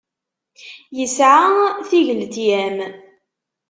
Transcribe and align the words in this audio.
Yesɛa 0.97 1.47
tigletyam. 1.89 2.77